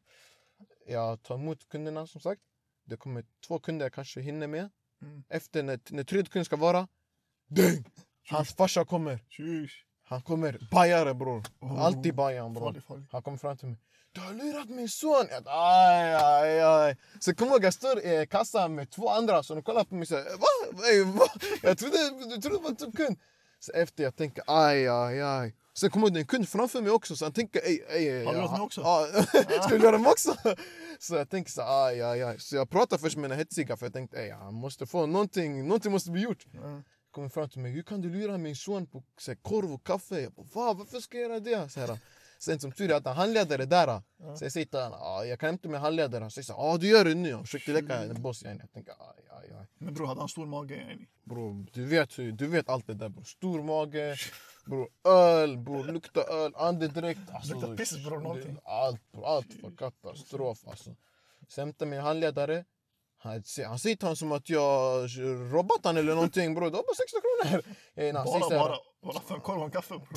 [0.87, 2.41] Jag tar emot kunderna som sagt.
[2.85, 4.71] Det kommer två kunder jag kanske hinner med.
[5.03, 5.25] Mm.
[5.29, 6.88] Efter när, när tredje kunden ska vara.
[7.49, 7.85] Ding!
[8.31, 9.19] Hans farsa kommer.
[9.29, 9.75] Sheesh.
[10.05, 10.69] Han kommer.
[10.71, 11.43] Bajare bror.
[11.61, 11.81] Oh.
[11.81, 12.83] Alltid bajan bror.
[13.11, 13.79] Han kommer fram till mig.
[14.14, 15.27] Du har lurat min son!
[15.31, 16.96] Jag, aj, aj, aj.
[17.20, 20.09] Så kom ihåg, jag står i kassan med två andra de kollar på mig och
[20.09, 20.87] säger va?
[20.87, 21.27] Ey, va?
[21.62, 21.96] Jag trodde
[22.42, 23.18] trodde det var typ kund.
[23.61, 25.55] Så efter jag tänker aj, aj, aj.
[25.75, 28.25] Sen kommer det en kund framför mig också så han tänker ej, ej, ej.
[28.25, 28.81] Har du lurat mig också?
[28.81, 29.07] Ja,
[29.62, 30.37] ska du lura mig också?
[30.98, 32.40] Så jag tänker så aj, aj, aj.
[32.40, 35.66] Så jag pratar först med den hetsiga för jag tänkte ej, han måste få någonting,
[35.66, 36.46] någonting måste bli gjort.
[36.53, 36.83] Ja.
[37.11, 39.87] Kommer fram till mig, hur kan du lura min son på så här, korv och
[39.87, 40.20] kaffe?
[40.20, 41.68] Jag bara, Va, varför ska jag göra det?
[41.68, 41.98] Så här,
[42.43, 44.03] Sen som tur är att han handledare där.
[44.37, 46.23] Så jag säger till honom, jag kan hämta min handledare.
[46.23, 47.35] Han säger så ah, du gör det nu.
[47.35, 48.43] Han försökte leka en boss.
[48.43, 48.61] Yani.
[48.61, 49.67] Jag tänker, aj, aj, aj.
[49.79, 50.77] Men bror, hade han stor mage?
[50.77, 51.07] yani?
[51.25, 53.25] Bro, du vet, du vet allt det där bro.
[53.25, 54.17] Stor mage,
[54.67, 57.31] bro, öl, bro, lukta öl, andedräkt.
[57.31, 58.59] Alltså, Lukta piss, bror, någonting.
[58.65, 60.91] Allt, bro, allt var katastrof alltså.
[61.49, 62.65] Sen hämtar min handledare.
[63.23, 65.09] Han, han säger till honom som att jag
[65.53, 66.65] robbat han eller någonting bror.
[66.71, 67.63] Det var bara 60 kronor.
[67.95, 68.77] Eh, Bara, här, bara.
[69.03, 70.09] Bara fem korv och kaffe bror.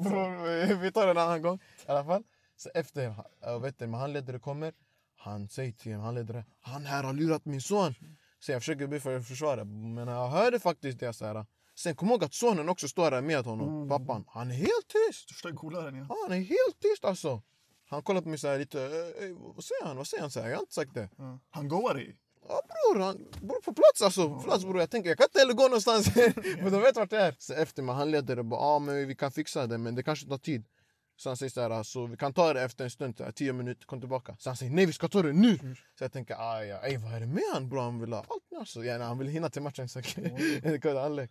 [0.10, 1.56] Bror, vi tar det en annan gång.
[1.86, 2.22] I alla fall.
[2.56, 4.72] Så efter, jag vet inte, min handledare kommer.
[5.18, 7.94] Han säger till handledare, han här har lurat min son.
[8.40, 11.12] Så jag försöker bli för försvara, men jag hörde faktiskt det.
[11.12, 11.46] Så här.
[11.78, 13.88] Sen kom ihåg att sonen också står där med honom, Mm.
[13.88, 14.24] pappan.
[14.28, 15.24] Han är helt tyst.
[15.28, 16.06] Största coolaren.
[16.08, 17.42] Ja, Han är helt tyst alltså.
[17.90, 19.96] Han kollar på mig så här lite, "Eh, eh, vad säger han?
[19.96, 20.30] Vad säger han?
[20.30, 21.08] Så här, jag har inte sagt det.
[21.18, 21.38] Ja.
[21.50, 22.16] Han goar dig.
[22.48, 24.28] Ja bror, han, bror på plats alltså.
[24.28, 24.78] På plats bror.
[24.80, 26.16] Jag tänker jag kan inte heller gå någonstans.
[26.62, 27.34] men de vet vart det är.
[27.38, 30.38] Så efter med handledare bara, ja men vi kan fixa det men det kanske tar
[30.38, 30.64] tid.
[31.16, 33.86] Så han säger så här, så vi kan ta det efter en stund, tio minuter,
[33.86, 34.36] kom tillbaka.
[34.38, 35.58] Så han säger nej vi ska ta det nu.
[35.98, 37.80] Så jag tänker, aj, aj, vad är det med han bror?
[37.80, 38.84] Han vill ha allt nu alltså.
[38.84, 39.88] Ja, han vill hinna till matchen.
[40.80, 41.30] Kunde halvlek.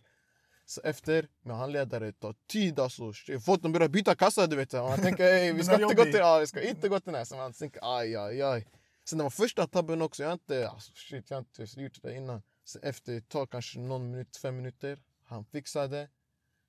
[0.70, 3.12] Så efter, med handledare, det tar tid alltså.
[3.44, 4.72] Folk de börjar byta kassa du vet.
[4.72, 7.14] Man tänker ey, vi ska inte gå till, ja, vi ska inte gå till den
[7.14, 7.24] här.
[7.24, 8.66] Så man tänker aj, aj, aj.
[9.04, 12.02] Sen det var första tabben också, jag har inte, alltså, shit, jag har inte gjort
[12.02, 12.42] det innan.
[12.64, 16.08] Så efter ett tag, kanske någon minut, fem minuter, han fixade.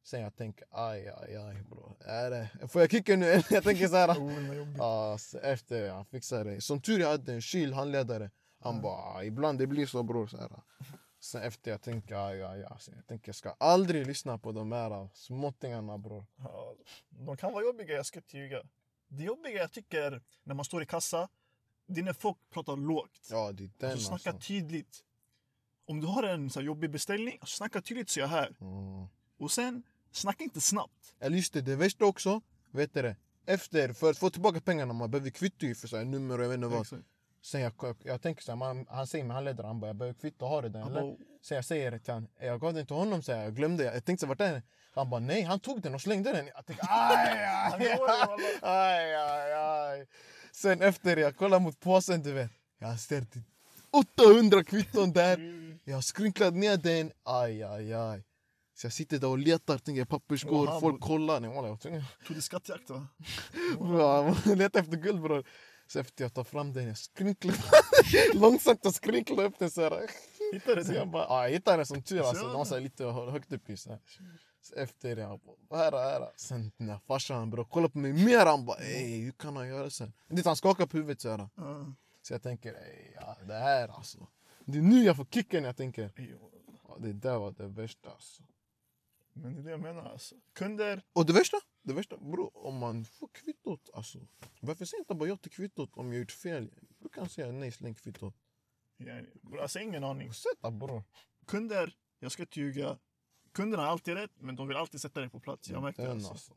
[0.03, 1.97] Sen jag tänker aj, aj, aj bro.
[1.99, 3.25] Är det, får jag kicka nu?
[3.49, 4.09] jag tänker så här.
[4.19, 4.67] Oh.
[4.77, 6.61] Ja, så efter han fixade det.
[6.61, 8.29] Som tur jag hade en kyl handledare.
[8.59, 10.27] Han bara, "Ah, ibland det blir så bror.
[10.27, 10.49] Så här.
[11.21, 12.77] Sen efter jag tänker, ja, ja, ja.
[12.79, 16.25] Så jag tänker, jag ska aldrig lyssna på de här småttingarna bror.
[16.35, 16.75] Ja,
[17.09, 18.61] de kan vara jobbiga, jag ska ljuga.
[19.07, 21.29] Det jobbiga jag tycker när man står i kassa,
[21.85, 23.27] det är när folk pratar lågt.
[23.29, 24.47] Ja, det är den alltså, snacka alltså.
[24.47, 25.03] tydligt.
[25.85, 28.55] Om du har en så här jobbig beställning, alltså, snacka tydligt så jag hör.
[28.61, 29.07] Mm.
[29.37, 31.15] Och sen, snacka inte snabbt.
[31.19, 32.41] Eller just det, det värsta också.
[32.71, 33.15] Vet du det?
[33.45, 36.49] Efter, för att få tillbaka pengarna, man behöver kvitto för så här, nummer och jag
[36.49, 36.81] vet inte vad.
[36.81, 37.03] Exakt.
[37.41, 37.73] Sen jag,
[38.03, 40.61] jag, tänker så här, man, han säger med handledaren, han bara, jag behöver kvitto, har
[40.61, 41.01] du den Han eller?
[41.01, 43.83] bara, Så jag säger det till honom, jag gav den till honom, så jag glömde,
[43.83, 44.61] jag tänkte så, vart är den?
[44.93, 46.47] Han bara nej, han tog den och slängde den.
[46.55, 47.97] Jag tänkte aj, Han aj,
[48.61, 50.07] aj, aj, aj.
[50.51, 52.51] Sen efter jag kollar mot påsen, du vet.
[52.79, 53.33] Jag ställt
[53.91, 55.39] 800 kvitton där.
[55.83, 57.11] Jag har skrynklat ner den.
[57.23, 58.23] Aj, aj, aj.
[58.73, 61.39] Så jag sitter där och letar, tänker papperskorg, folk kollar.
[61.39, 61.81] Nej, jag
[62.27, 63.07] tog du skattjakt va?
[64.55, 65.43] letar efter guld bror.
[65.91, 67.55] Så efter jag tar fram den, jag skrynklar.
[68.39, 70.09] Långsamt jag skrynklar upp den så här.
[70.53, 72.35] Hittade du Så jag bara, ja, jag hittade den som tur alltså.
[72.35, 73.61] Så- Den var så lite hö- högt upp.
[73.77, 73.97] Så
[74.75, 76.29] efter det, jag bara, här, här.
[76.35, 79.83] Sen när farsan bror kollar på mig mer, han bara, ey hur kan han göra
[79.99, 80.11] här?
[80.27, 81.49] Det, han skakar på huvudet så här.
[82.21, 84.27] Så jag tänker, ey, ja, det här alltså.
[84.65, 86.11] Det är nu jag får kicken, jag tänker.
[86.87, 88.43] Ja, det där var det värsta alltså.
[89.33, 90.35] Men det är det jag menar alltså.
[90.53, 94.19] Kunder, Och det värsta, det värsta bror, om man får kvittot alltså.
[94.59, 96.73] Varför säger inte bara ja till kvittot om jag gjort fel?
[96.99, 98.35] Du kan säga nej, släng kvittot.
[98.97, 100.33] yani, bror, alltså ingen aning.
[100.33, 101.03] Sätta bror.
[101.45, 102.97] Kunder, jag ska inte ljuga.
[103.51, 105.69] Kunderna har alltid rätt, men de vill alltid sätta dig på plats.
[105.69, 106.31] Jag märkte det alltså.
[106.31, 106.53] alltså.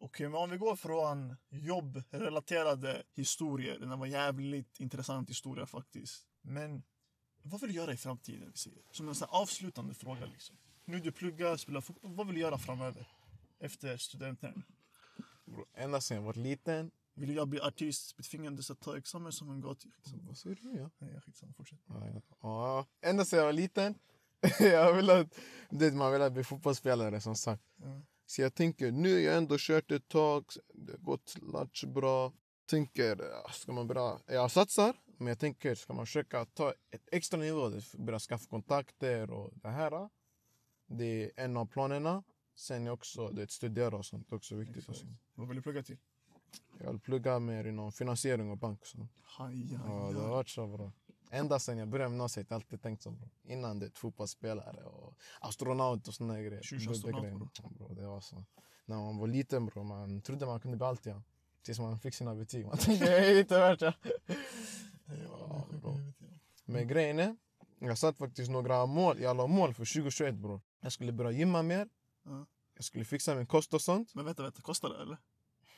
[0.00, 3.78] Okej, men om vi går från jobbrelaterade historier.
[3.78, 6.26] Den var jävligt intressant historia faktiskt.
[6.40, 6.82] Men
[7.42, 8.52] vad vill du göra i framtiden?
[8.90, 10.26] Som en sån avslutande fråga.
[10.26, 10.56] Liksom.
[10.84, 12.14] Nu du pluggar, spelar fotboll.
[12.14, 13.06] Vad vill du göra framöver?
[13.60, 14.62] Efter studenten?
[15.44, 16.90] Bror, Ända sedan jag var liten.
[17.14, 18.16] Vill jag bli artist?
[18.16, 19.90] Betvingandes att ta examen som en gatu?
[19.90, 20.22] Skitsamma.
[20.26, 20.78] Vad säger du?
[20.78, 20.90] Ja?
[20.98, 21.52] Nej, skitsamma.
[21.52, 21.78] Fortsätt.
[21.88, 22.86] Ja, ja.
[23.00, 23.94] Ända sedan jag var liten.
[24.60, 25.38] jag ville att,
[25.70, 27.62] det, man vill bli fotbollsspelare som sagt.
[27.76, 28.02] Ja.
[28.26, 30.44] Så jag tänker, nu har jag ändå kört ett tag,
[30.74, 32.32] det har gått latch bra.
[32.70, 33.20] Tänker,
[33.52, 37.72] ska man börja, jag satsar, men jag tänker, ska man försöka ta ett extra nivå,
[37.98, 40.08] börja skaffa kontakter och det här.
[40.86, 42.22] Det är en av planerna.
[42.58, 44.76] Sen är också det studera och sånt också viktigt.
[44.76, 44.88] Exakt.
[44.88, 45.06] Alltså.
[45.34, 45.96] Vad vill du plugga till?
[46.80, 48.86] Jag vill plugga mer inom finansiering och bank.
[48.86, 49.08] Så.
[49.22, 50.92] Haj, Ja, det har varit så bra.
[51.30, 53.28] Ända sedan jag började gymnasiet har jag alltid tänkt så bra.
[53.44, 56.62] Innan det fotbollsspelare och astronaut och såna här grejer.
[56.62, 57.36] Tjus Det- det astronaut, grejer.
[57.36, 57.48] bro.
[57.62, 57.94] Ja, bro.
[57.94, 58.44] Det var så.
[58.86, 61.22] När man var liten bro, man trodde man kunde bli allt ja.
[61.62, 62.66] Tills man fick sina betyg.
[62.66, 63.94] Man tänkte det är inte värt det.
[65.06, 65.16] Bro.
[65.82, 65.98] ja.
[66.64, 67.36] Men grejen är,
[67.78, 70.60] jag satt faktiskt några mål, jag la mål för 2021 bro.
[70.80, 71.88] Jag skulle börja gymma mer.
[72.28, 72.46] Ja.
[72.74, 74.14] Jag skulle fixa min kost och sånt.
[74.14, 74.62] Men vänta, vänta.
[74.62, 75.18] Kostar det eller?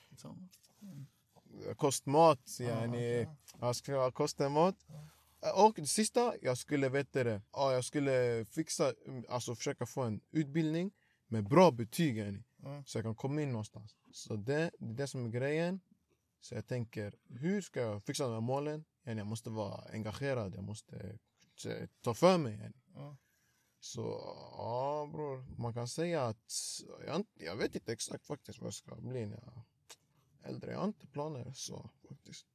[0.08, 0.48] Skitsamma.
[1.76, 2.96] Kost, mat, Ja, yani.
[2.96, 3.28] okej.
[3.60, 4.76] Jag skulle ha kosten mat.
[5.54, 7.42] Och det sista, jag skulle veta det.
[7.52, 10.92] Ja, jag skulle fixa, mm, alltså försöka få en utbildning
[11.28, 12.16] med bra betyg.
[12.18, 12.82] Yani, Ja.
[12.86, 13.96] så jag kan komma in någonstans.
[14.12, 15.80] Så det, det är det som är grejen.
[16.40, 18.84] Så jag tänker, hur ska jag fixa de här målen?
[19.04, 21.18] Yani, jag måste vara engagerad, jag måste
[21.66, 22.52] eh, ta för mig.
[22.58, 22.74] Yani.
[22.94, 23.16] Ja.
[23.80, 24.00] Så
[24.56, 26.52] ja bror, man kan säga att
[27.06, 29.62] jag, jag vet inte exakt faktiskt vad jag ska bli när jag
[30.42, 30.70] är äldre.
[30.72, 32.46] Jag har inte planer så faktiskt.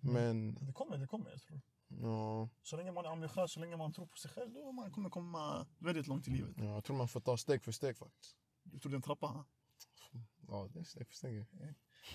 [0.00, 1.60] Men Det kommer, det kommer jag tror.
[1.88, 4.90] ja, Så länge man är ambitiös, så länge man tror på sig själv, då man
[4.92, 6.54] kommer komma väldigt långt i livet.
[6.58, 8.36] ja, jag tror man får ta steg för steg faktiskt.
[8.62, 9.26] Du tror det är en trappa?
[9.26, 9.44] Ha?
[10.48, 11.46] Ja, det är steg för steg.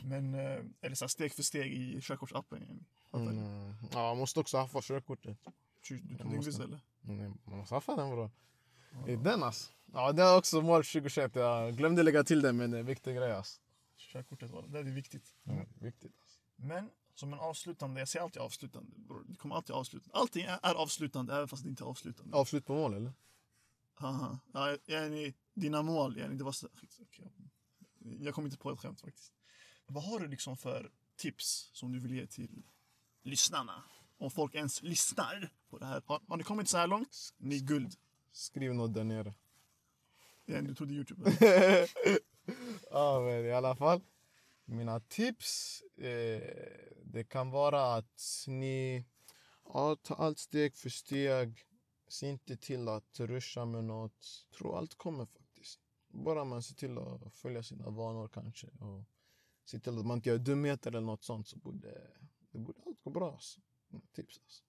[0.04, 2.86] Men, eh, eller så här, steg för steg i körkortsappen.
[3.14, 5.38] Mm, ja, man måste också haffa körkortet.
[5.88, 6.64] Du tog måste.
[6.64, 6.80] eller?
[7.08, 8.32] Mm, Man måste haffa den bra.
[9.06, 9.72] Det är den alltså.
[9.94, 11.36] Ja, det är också mål 2021.
[11.36, 13.62] Jag glömde lägga till det men det är en viktig grej alltså.
[13.98, 14.68] Körkortet var det.
[14.68, 15.36] Det är viktigt.
[15.46, 16.38] Mm, viktigt alltså.
[16.56, 18.92] Men som en avslutande, jag säger alltid avslutande.
[18.98, 19.24] bror.
[19.28, 20.10] Det kommer alltid avsluta.
[20.14, 22.38] Allting är är avslutande även fast det inte är avslutande.
[22.38, 23.14] Avslut på mål eller?
[23.94, 24.40] Haha.
[24.54, 26.68] Ja, yani, dina mål, yani, det var så...
[27.02, 27.32] okej.
[28.20, 29.34] Jag kom inte på ett skämt faktiskt.
[29.88, 32.64] Vad har du liksom för tips som du vill ge till
[33.24, 33.84] lyssnarna?
[34.22, 36.02] Om folk ens lyssnar på det här.
[36.06, 37.34] Har, har ni kommit så här långt?
[37.38, 37.96] Ni är guld.
[38.32, 39.34] Skriv något där nere.
[40.46, 41.32] Yani, du trodde Youtube.
[42.92, 44.02] ja, men i alla fall.
[44.66, 46.42] Mina tips, eh,
[47.04, 49.06] det kan vara att ni
[49.74, 51.60] ja, tar allt steg för steg.
[52.08, 54.48] Se inte till att ruscha med något.
[54.58, 55.80] Tror allt kommer faktiskt.
[56.08, 58.68] Bara man ser till att följa sina vanor kanske.
[58.68, 59.04] Och
[59.66, 62.12] se till att man inte gör dumheter eller något sånt så borde,
[62.52, 63.32] det borde allt gå bra.
[63.32, 63.60] Alltså.
[64.14, 64.64] Tips alltså.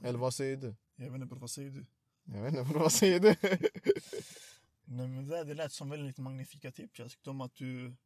[0.00, 0.74] Eller vad säger du?
[0.96, 1.86] Jag vet inte bror, vad säger du?
[2.24, 3.28] Jag vet inte, vad säger du?
[4.84, 6.98] Nej, men det, det lät som väldigt magnifika tips.
[6.98, 7.96] Jag tyckte om att du...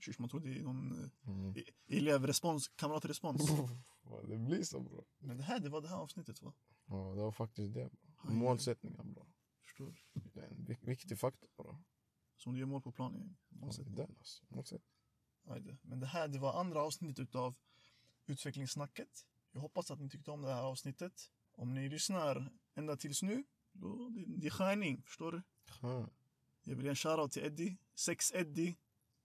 [0.00, 1.56] Shush, man tror det är någon Mm.
[1.56, 3.42] eh, elevrespons, kamratrespons.
[4.28, 5.04] Det blir så bra.
[5.18, 6.52] Men det här, det var det här avsnittet va?
[6.86, 7.90] Ja, det var faktiskt det.
[8.22, 8.32] Bro.
[8.32, 9.26] Målsättningar bra.
[9.64, 9.94] Förstår.
[10.12, 11.82] Det är en vik- viktig faktor bra.
[12.36, 13.36] Som du gör mål på planen.
[13.48, 14.44] Ja, det är den alltså.
[14.48, 15.78] Målsättning.
[15.82, 17.54] Men det här, det var andra avsnittet utav
[18.26, 19.26] utvecklingssnacket.
[19.58, 21.12] Jag hoppas att ni tyckte om det här avsnittet.
[21.54, 25.42] Om ni lyssnar ända tills nu, då det, är stjärning, förstår du?
[25.82, 26.08] Ja.
[26.64, 28.76] Jag vill ge en shoutout till Eddie, Sex Eddie.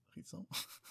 [0.08, 0.46] Skitsamma.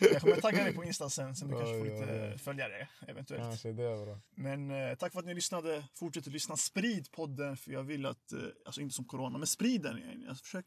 [0.00, 2.38] Jag kommer tagga dig på Insta sen, sen du kanske får Oj, lite oj.
[2.38, 3.42] följare eventuellt.
[3.42, 4.20] Kanske det bra.
[4.30, 5.88] Men eh, tack för att ni lyssnade.
[5.94, 6.56] Fortsätt att lyssna.
[6.56, 9.98] Sprid podden, för jag vill att, eh, alltså inte som corona, men sprid den.
[9.98, 10.26] igen.
[10.28, 10.66] Alltså, försök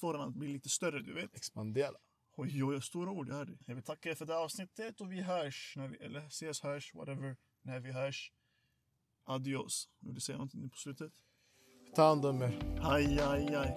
[0.00, 1.34] få den att bli lite större, du vet.
[1.34, 1.96] Expandera.
[2.42, 3.28] Oj, oj, stora ord.
[3.28, 3.58] Jag.
[3.66, 6.62] Jag vill tacka er för det här avsnittet och vi hörs, när vi, eller ses,
[6.62, 8.32] hörs, whatever, när vi hörs.
[9.24, 9.88] Adios.
[10.00, 11.12] Vill du säga någonting på slutet?
[11.94, 12.78] Ta hand om er.
[12.82, 13.74] Aj, aj, aj.